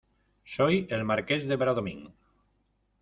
[0.53, 2.01] soy el Marqués de Bradomín.